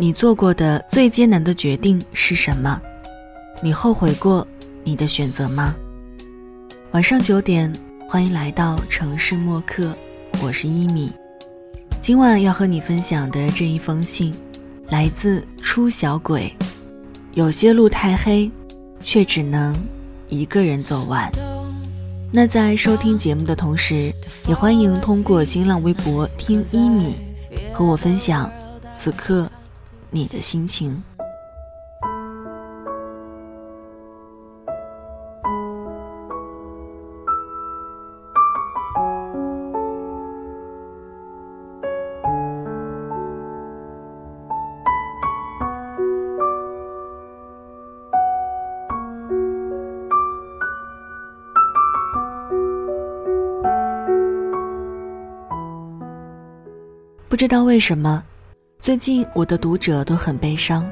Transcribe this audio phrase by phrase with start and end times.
[0.00, 2.80] 你做过的最艰难的决定是什么？
[3.62, 4.48] 你后悔过
[4.82, 5.74] 你的选择吗？
[6.92, 7.70] 晚上九点，
[8.08, 9.94] 欢迎来到城市默客，
[10.42, 11.12] 我是一米。
[12.00, 14.32] 今晚要和你分享的这一封信，
[14.88, 16.50] 来自初小鬼。
[17.34, 18.50] 有些路太黑，
[19.02, 19.76] 却只能
[20.30, 21.30] 一个人走完。
[22.32, 24.10] 那在收听节目的同时，
[24.48, 27.16] 也欢迎通过新浪微博听一米，
[27.74, 28.50] 和我分享
[28.94, 29.46] 此刻
[30.12, 31.02] 你的心情。
[57.28, 58.22] 不知道为什么，
[58.90, 60.84] 最近我的读者都很悲伤，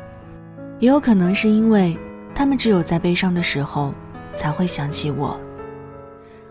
[0.78, 1.98] 也有可能是因为
[2.32, 3.92] 他们只有在悲伤的时候
[4.32, 5.36] 才会想起我。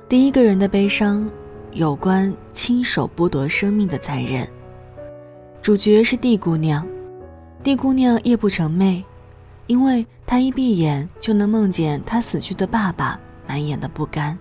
[0.10, 1.26] 第一个人的悲伤，
[1.72, 4.46] 有关亲手剥夺生命的残忍。
[5.62, 6.86] 主角是地姑娘，
[7.64, 9.02] 地姑娘夜不成寐，
[9.68, 14.38] 因为她一闭眼就能梦见她死去的爸爸，满眼的不甘。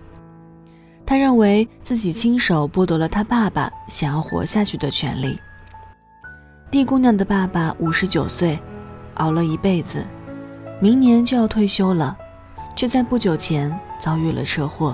[1.05, 5.39] 她认为自己亲手剥夺了她爸爸想要活下去的权利。
[6.69, 8.59] 地姑娘的爸爸五十九岁，
[9.15, 10.05] 熬了一辈子，
[10.81, 12.17] 明年就要退休了，
[12.75, 14.93] 却在不久前遭遇了车祸。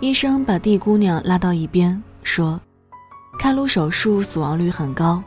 [0.00, 2.58] 医生把地姑娘拉到一边，说
[3.38, 5.22] ：“开颅手术死亡率很高，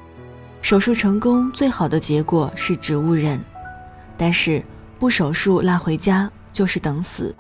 [0.63, 3.39] 手术成功最好的结果是植物人，
[4.17, 4.63] 但是
[4.97, 7.33] 不手术拉回家就是等死。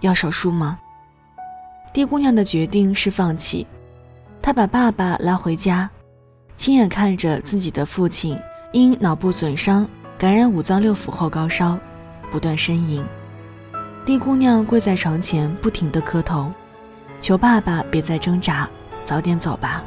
[0.00, 0.78] 要手术吗？”
[1.90, 3.66] 地姑娘的决定是放弃，
[4.42, 5.90] 她把爸爸拉回家，
[6.58, 8.36] 亲眼看着自己的父亲
[8.72, 11.78] 因脑部损伤感染五脏六腑后高烧，
[12.32, 13.02] 不断呻吟。
[14.04, 16.52] 地姑娘跪在床前，不停地磕头，
[17.20, 18.68] 求爸爸别再挣扎，
[19.04, 19.84] 早点走吧。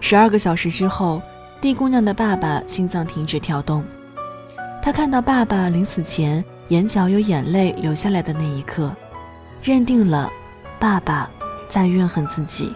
[0.00, 1.22] 十二个小时之后，
[1.60, 3.84] 地姑娘的爸爸心脏停止跳动。
[4.82, 8.92] 她看到爸爸临死前眼角有眼泪流下来的那一刻，
[9.62, 10.28] 认定了。
[10.80, 11.30] 爸爸
[11.68, 12.74] 在怨恨自己，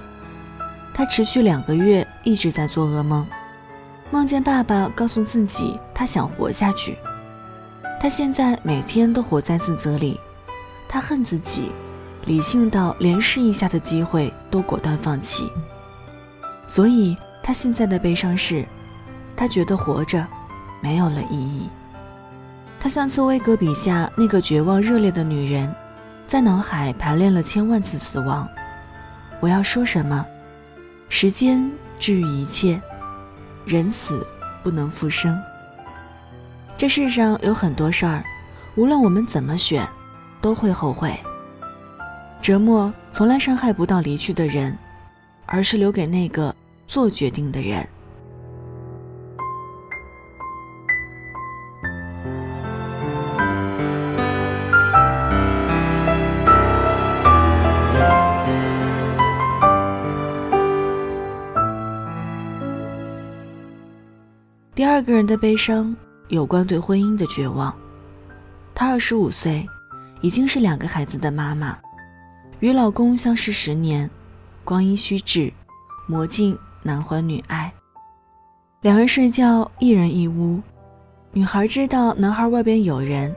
[0.93, 3.27] 他持续两个月一直在做噩梦，
[4.11, 6.97] 梦见爸爸告诉自己他想活下去。
[8.01, 10.19] 他现在每天都活在自责里，
[10.89, 11.71] 他恨自己，
[12.27, 15.51] 理性到连试一下的机会都果断放弃。
[16.67, 18.65] 所以他现在的悲伤是，
[19.37, 20.27] 他觉得活着
[20.81, 21.69] 没有了意义。
[22.79, 25.75] 他像茨威格笔下那个绝望热烈的女人。
[26.27, 28.49] 在脑海排练了千万次死亡，
[29.41, 30.25] 我要说什么？
[31.13, 32.81] 时间治愈一切，
[33.67, 34.25] 人死
[34.63, 35.37] 不能复生。
[36.79, 38.25] 这世上有很多事儿，
[38.77, 39.87] 无论我们怎么选，
[40.41, 41.19] 都会后悔。
[42.41, 44.79] 折磨从来伤害不到离去的人，
[45.47, 46.55] 而是留给那个
[46.87, 47.87] 做决定的人。
[64.81, 65.95] 第二个人的悲伤
[66.29, 67.71] 有关对婚姻的绝望。
[68.75, 69.69] 她二十五岁，
[70.23, 71.79] 已经是两个孩子的妈妈，
[72.61, 74.09] 与老公相识十年，
[74.65, 75.53] 光阴虚掷，
[76.07, 77.71] 磨尽男欢女爱。
[78.81, 80.59] 两人睡觉一人一屋，
[81.33, 83.37] 女孩知道男孩外边有人，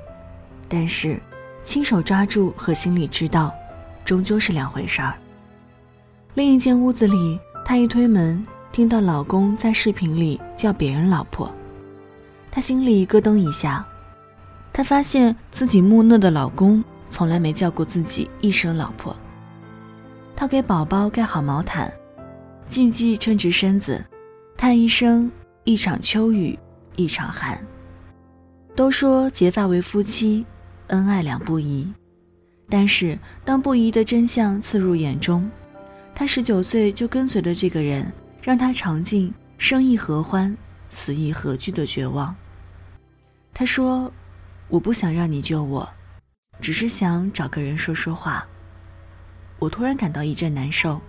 [0.70, 1.22] 但是
[1.62, 3.54] 亲手抓住和心里知道，
[4.06, 5.14] 终究是两回事儿。
[6.36, 8.42] 另一间屋子里，她一推门。
[8.74, 11.48] 听到老公在视频里叫别人老婆，
[12.50, 13.86] 她心里咯噔一下。
[14.74, 19.16] 她发现自己木讷的老公从来没叫过自己一声老婆。
[20.36, 21.94] 她给宝宝盖好毛毯，
[22.68, 24.04] 静静撑直身子，
[24.58, 25.32] 叹一声
[25.66, 26.58] ：“一场秋雨
[26.96, 27.64] 一场寒。”
[28.76, 30.44] 都说结发为夫妻，
[30.88, 31.88] 恩爱两不疑。
[32.68, 33.16] 但是
[33.46, 35.48] 当不疑的真相刺入眼中，
[36.16, 38.12] 她十九岁就跟随的这个人。
[38.44, 40.56] 让他尝尽生亦何欢，
[40.90, 42.36] 死亦何惧的绝望。
[43.54, 44.12] 他说
[44.68, 45.90] ：“我不想让你救我，
[46.60, 48.46] 只是想找个人说说话。”
[49.60, 51.00] 我突然感到一阵难受，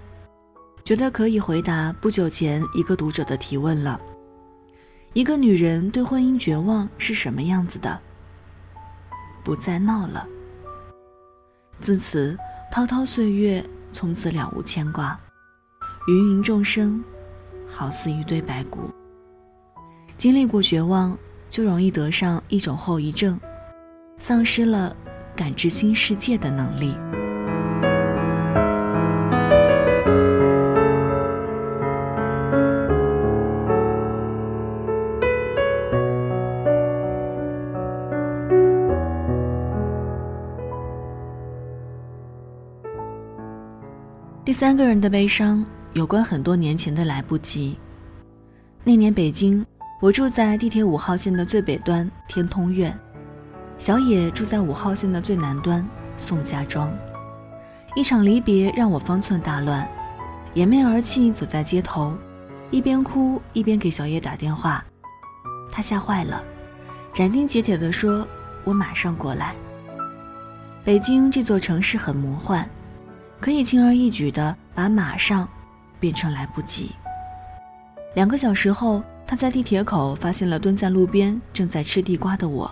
[0.85, 4.01] 觉得可以回答不久前一个读者的提问了：
[5.13, 8.01] 一个女人对婚姻绝望是什么样子的？
[9.43, 10.25] 不再闹了。
[11.81, 12.39] 自此，
[12.71, 15.19] 滔滔岁月从此了无牵挂，
[16.07, 17.03] 芸芸众生。
[17.75, 18.89] 好似一堆白骨。
[20.17, 21.19] 经历过绝望，
[21.51, 23.39] 就容易得上一种后遗症，
[24.19, 24.97] 丧失了
[25.35, 26.95] 感知新世界的能力。
[44.45, 47.77] 第三个人的悲伤有关很多年前的来不及。
[48.83, 49.65] 那年北京，
[50.01, 52.97] 我住在地铁五号线的最北端天通苑，
[53.79, 55.87] 小野住在五号线的最南端
[56.17, 56.93] 宋家庄。
[57.95, 59.89] 一场离别让我方寸大乱，
[60.55, 62.13] 掩面而泣，走在街头，
[62.73, 64.85] 一边哭一边给小野打电话。
[65.71, 66.43] 他吓坏了，
[67.13, 68.27] 斩钉截铁地说
[68.65, 69.55] ：“我马上过来。”
[70.83, 72.69] 北京这座城市很魔幻。
[73.41, 75.47] 可以轻而易举地把马上
[76.01, 76.93] 变成来不及。
[78.15, 82.71] 两个小时后，他在地铁口发现了蹲在路边正在吃地瓜的我。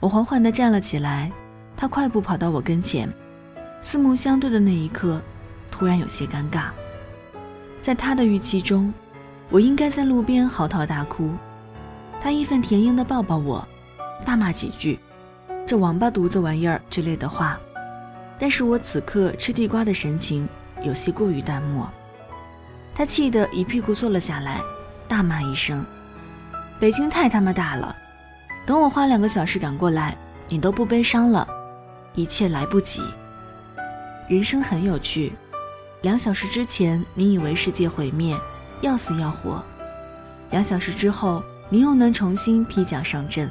[0.00, 1.30] 我缓缓地站了起来，
[1.76, 3.08] 他快步跑到我跟前，
[3.80, 5.20] 四目相对的那一刻，
[5.70, 6.70] 突然有些尴尬。
[7.80, 8.92] 在他的预期中，
[9.48, 11.30] 我应该在路边嚎啕大哭，
[12.20, 13.66] 他义愤填膺地抱抱我，
[14.24, 14.98] 大骂几句
[15.66, 17.58] “这王八犊子玩意儿”之类的话。
[18.38, 20.48] 但是我此刻吃地瓜的神情
[20.82, 21.88] 有些过于淡漠，
[22.94, 24.60] 他气得一屁股坐了下来，
[25.08, 25.84] 大骂一声
[26.78, 27.94] ：“北京太他妈大了！
[28.66, 30.16] 等我花两个小时赶过来，
[30.48, 31.46] 你都不悲伤了，
[32.14, 33.02] 一切来不及。
[34.28, 35.32] 人生很有趣，
[36.02, 38.36] 两小时之前你以为世界毁灭，
[38.80, 39.62] 要死要活，
[40.50, 43.50] 两小时之后你又能重新披甲上阵。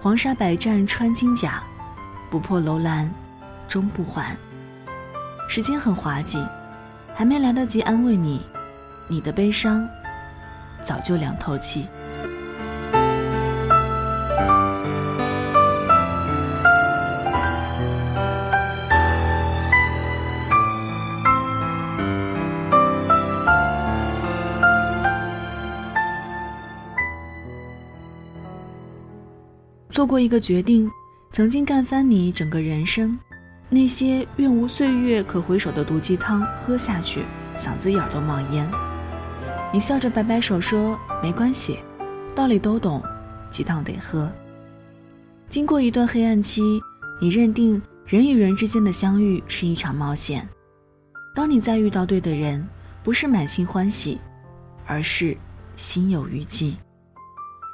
[0.00, 1.62] 黄沙百战穿金甲，
[2.30, 3.12] 不破楼兰。”
[3.68, 4.36] 终不还。
[5.48, 6.38] 时间很滑稽，
[7.18, 8.42] 还没来得及安慰你，
[9.08, 9.88] 你的悲伤
[10.84, 11.88] 早就凉透气。
[29.88, 30.90] 做过一个决定，
[31.32, 33.18] 曾经干翻你整个人生。
[33.68, 37.24] 那些愿无岁月可回首的毒鸡汤喝下去，
[37.56, 38.70] 嗓子眼儿都冒烟。
[39.72, 41.80] 你笑着摆摆手说：“没关系，
[42.32, 43.02] 道理都懂，
[43.50, 44.30] 鸡汤得喝。”
[45.50, 46.62] 经过一段黑暗期，
[47.20, 50.48] 你认定人与人之间的相遇是一场冒险。
[51.34, 52.66] 当你再遇到对的人，
[53.02, 54.18] 不是满心欢喜，
[54.86, 55.36] 而是
[55.74, 56.76] 心有余悸。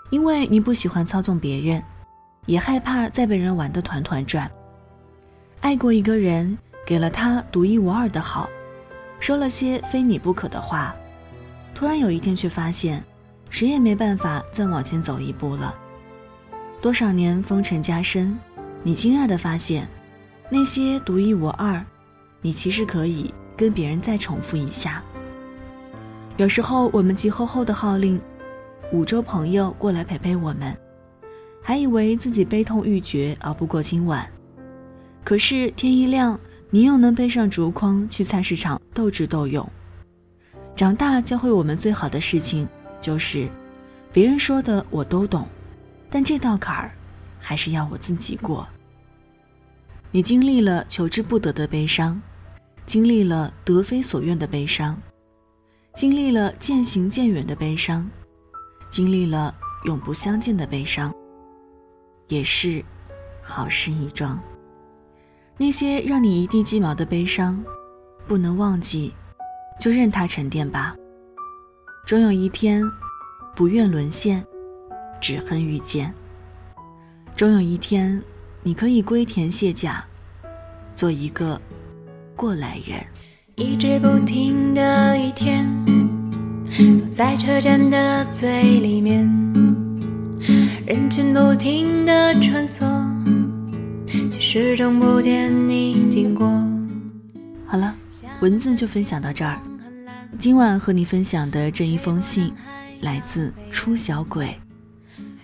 [0.09, 1.83] 因为你不喜欢操纵别人，
[2.47, 4.51] 也害怕再被人玩得团团转。
[5.63, 8.51] 爱过一个人，给了他独一无二的好，
[9.21, 10.93] 说了些非你不可的话，
[11.73, 13.03] 突然有一天却发现，
[13.49, 15.73] 谁也没办法再往前走一步了。
[16.81, 18.37] 多少年风尘加身，
[18.83, 19.89] 你惊讶地发现，
[20.51, 21.81] 那些独一无二，
[22.41, 25.01] 你其实可以跟别人再重复一下。
[26.39, 28.21] 有时候我们急吼吼的号令
[28.91, 30.77] 五周朋友过来陪陪我们，
[31.63, 34.29] 还以为自己悲痛欲绝，熬不过今晚。
[35.25, 36.39] 可是天一亮，
[36.71, 39.69] 你又能背上竹筐去菜市场斗智斗勇。
[40.75, 42.69] 长大教会我们最好的事情，
[43.01, 43.49] 就是
[44.13, 45.47] 别人说的我都懂，
[46.11, 46.93] 但这道坎儿，
[47.39, 48.67] 还是要我自己过。
[50.11, 52.21] 你经历了求之不得的悲伤，
[52.85, 55.01] 经历了得非所愿的悲伤，
[55.95, 58.11] 经历了渐行渐远的悲伤，
[58.91, 61.15] 经历了永不相见的悲伤，
[62.29, 62.85] 也是
[63.41, 64.39] 好事一桩。
[65.59, 67.63] 那些让你一地鸡毛的悲伤，
[68.27, 69.13] 不能忘记，
[69.79, 70.97] 就任它沉淀吧。
[72.07, 72.83] 终有一天，
[73.55, 74.45] 不愿沦陷，
[75.21, 76.13] 只恨遇见。
[77.37, 78.21] 终有一天，
[78.63, 80.05] 你可以归田卸甲，
[80.97, 81.61] 做一个
[82.35, 83.05] 过来人。
[83.57, 85.69] 一直不停的一天，
[86.97, 89.29] 坐在车站的最里面，
[90.87, 93.12] 人群不停的穿梭。
[94.55, 96.47] 始终不见你经过。
[97.65, 97.97] 好了，
[98.43, 99.59] 文字就分享到这儿。
[100.39, 102.53] 今晚和你分享的这一封信，
[103.01, 104.55] 来自初小鬼。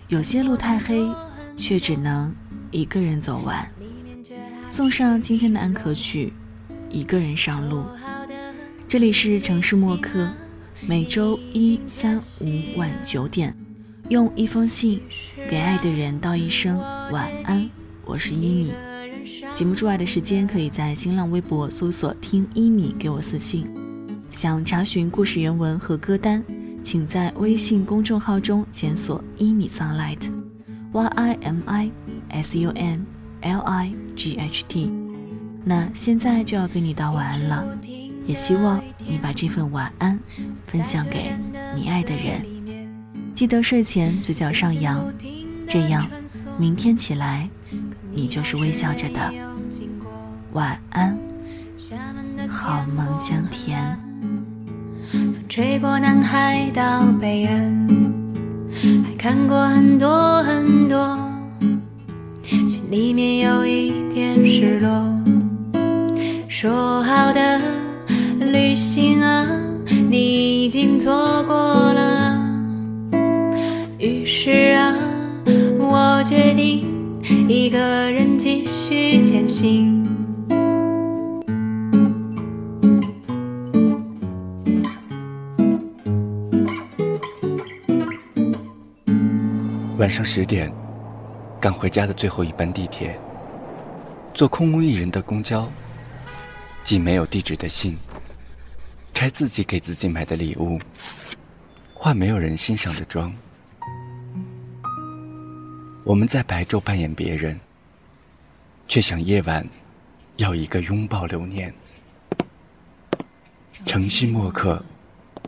[0.09, 1.09] 有些路太黑，
[1.57, 2.37] 却只能
[2.71, 3.67] 一个人走完。
[4.69, 6.31] 送上今天的安可曲，
[6.91, 7.87] 一个人上路。
[8.87, 10.29] 这里是城市默客，
[10.87, 13.57] 每周一、三、五晚九点，
[14.11, 15.01] 用一封信
[15.49, 16.77] 给爱的人道一声
[17.11, 17.67] 晚安。
[18.05, 18.75] 我是一米。
[19.59, 23.69] 节目之外的时间，可以在新浪微博搜索“听一米”给我私信。
[24.31, 26.41] 想查询故事原文和歌单，
[26.85, 31.91] 请在微信公众号中检索“一米 sunlight”，y i m i
[32.29, 33.05] s u n
[33.41, 34.93] l i g h t。
[35.65, 37.77] 那现在就要跟你道晚安了，
[38.29, 40.17] 也希望你把这份晚安
[40.67, 41.33] 分享给
[41.75, 42.45] 你爱的人。
[43.35, 45.13] 记得睡前嘴角上扬，
[45.69, 46.09] 这样
[46.57, 47.51] 明天起来
[48.13, 49.33] 你就是微笑着的。
[50.53, 51.19] 晚安，
[52.49, 53.99] 好梦香甜。
[55.11, 57.89] 风吹过南海到北岸，
[59.05, 61.19] 还看过很多很多，
[62.69, 64.89] 心里面有一点失落。
[66.49, 67.61] 说好的
[68.41, 69.47] 旅行啊，
[70.11, 72.39] 你已经错过了。
[73.99, 74.95] 于是啊，
[77.51, 80.07] 一个人继续前行。
[89.97, 90.71] 晚上十点，
[91.59, 93.19] 赶回家的最后一班地铁，
[94.35, 95.67] 坐空无一人的公交，
[96.85, 97.97] 寄没有地址的信，
[99.15, 100.79] 拆自己给自己买的礼物，
[101.95, 103.35] 化没有人欣赏的妆。
[106.09, 107.61] 我们在白昼扮演别人，
[108.87, 109.69] 却想夜晚
[110.39, 111.75] 要一个拥抱留念。
[113.85, 114.83] 城市墨客，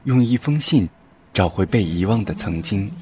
[0.04, 0.86] 用一封信
[1.32, 2.92] 找回被遗忘的曾经。